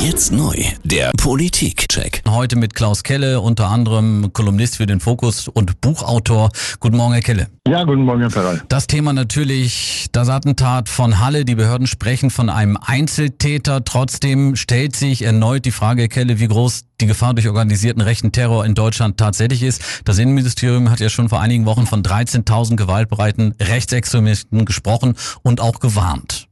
[0.00, 0.54] Jetzt neu,
[0.84, 2.22] der Politik-Check.
[2.28, 6.50] Heute mit Klaus Kelle, unter anderem Kolumnist für den Fokus und Buchautor.
[6.78, 7.48] Guten Morgen, Herr Kelle.
[7.66, 8.62] Ja, guten Morgen, Herr Ferrall.
[8.68, 11.44] Das Thema natürlich das Attentat von Halle.
[11.44, 13.84] Die Behörden sprechen von einem Einzeltäter.
[13.84, 18.30] Trotzdem stellt sich erneut die Frage, Herr Kelle, wie groß die Gefahr durch organisierten rechten
[18.30, 19.82] Terror in Deutschland tatsächlich ist.
[20.04, 25.80] Das Innenministerium hat ja schon vor einigen Wochen von 13.000 gewaltbereiten Rechtsextremisten gesprochen und auch
[25.80, 26.47] gewarnt.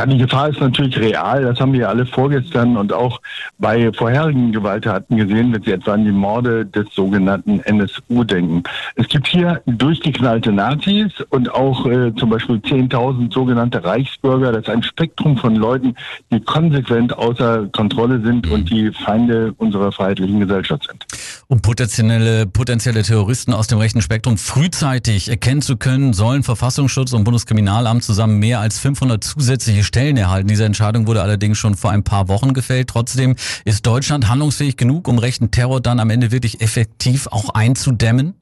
[0.00, 1.42] Ja, die Gefahr ist natürlich real.
[1.42, 3.20] Das haben wir alle vorgestern und auch
[3.58, 8.62] bei vorherigen Gewalttaten gesehen, wenn Sie etwa an die Morde des sogenannten NSU denken.
[8.94, 14.52] Es gibt hier durchgeknallte Nazis und auch äh, zum Beispiel 10.000 sogenannte Reichsbürger.
[14.52, 15.94] Das ist ein Spektrum von Leuten,
[16.32, 21.04] die konsequent außer Kontrolle sind und die Feinde unserer freiheitlichen Gesellschaft sind.
[21.50, 27.24] Um potenzielle, potenzielle Terroristen aus dem rechten Spektrum frühzeitig erkennen zu können, sollen Verfassungsschutz und
[27.24, 30.46] Bundeskriminalamt zusammen mehr als 500 zusätzliche zusätzliche Stellen erhalten.
[30.46, 32.88] Diese Entscheidung wurde allerdings schon vor ein paar Wochen gefällt.
[32.90, 38.34] Trotzdem ist Deutschland handlungsfähig genug, um rechten Terror dann am Ende wirklich effektiv auch einzudämmen?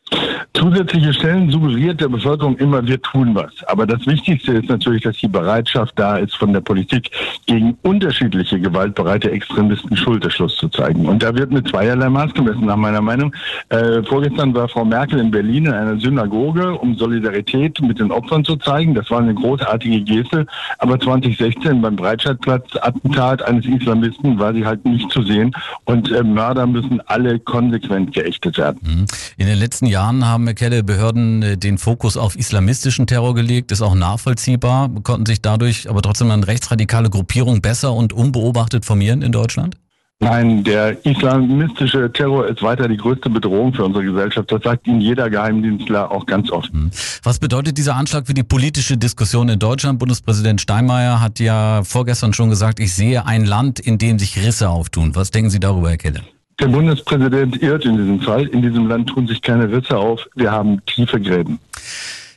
[0.55, 3.53] Zusätzliche Stellen suggeriert der Bevölkerung immer, wir tun was.
[3.67, 7.11] Aber das Wichtigste ist natürlich, dass die Bereitschaft da ist, von der Politik
[7.47, 11.07] gegen unterschiedliche gewaltbereite Extremisten Schulterschluss zu zeigen.
[11.07, 13.33] Und da wird mit zweierlei Maß gemessen, nach meiner Meinung.
[13.69, 18.45] Äh, vorgestern war Frau Merkel in Berlin in einer Synagoge, um Solidarität mit den Opfern
[18.45, 18.95] zu zeigen.
[18.95, 20.47] Das war eine großartige Geste.
[20.79, 25.53] Aber 2016 beim Breitscheidplatz-Attentat eines Islamisten war sie halt nicht zu sehen.
[25.85, 28.79] Und äh, Mörder müssen alle konsequent geächtet werden.
[28.83, 29.07] Mhm.
[29.37, 33.83] In den letzten Jahren haben Kelle Behörden äh, den Fokus auf islamistischen Terror gelegt, ist
[33.83, 39.33] auch nachvollziehbar, konnten sich dadurch aber trotzdem an rechtsradikale Gruppierungen besser und unbeobachtet formieren in
[39.33, 39.77] Deutschland?
[40.21, 44.51] Nein, der islamistische Terror ist weiter die größte Bedrohung für unsere Gesellschaft.
[44.51, 46.73] Das sagt Ihnen jeder Geheimdienstler auch ganz oft.
[46.73, 46.91] Hm.
[47.23, 50.01] Was bedeutet dieser Anschlag für die politische Diskussion in Deutschland?
[50.01, 54.71] Bundespräsident Steinmeier hat ja vorgestern schon gesagt, ich sehe ein Land, in dem sich Risse
[54.71, 55.15] auftun.
[55.15, 56.23] Was denken Sie darüber, Herr Kelle?
[56.61, 58.47] Der Bundespräsident irrt in diesem Fall.
[58.47, 60.27] In diesem Land tun sich keine Risse auf.
[60.35, 61.61] Wir haben tiefe Gräben.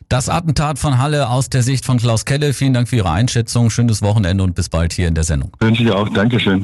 [0.09, 2.53] Das Attentat von Halle aus der Sicht von Klaus Kelle.
[2.53, 3.69] Vielen Dank für Ihre Einschätzung.
[3.69, 5.55] Schönes Wochenende und bis bald hier in der Sendung.
[5.61, 6.09] Wünsche ich auch.
[6.09, 6.59] Dankeschön.